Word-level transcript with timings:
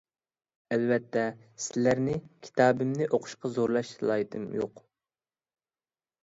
ئەلۋەتتە، 0.75 1.25
سىلەرنى 1.65 2.15
كىتابىمنى 2.47 3.09
ئوقۇشقا 3.19 3.53
زورلاش 3.59 3.93
سالاھىيىتىم 3.99 4.49
يوق. 4.61 4.83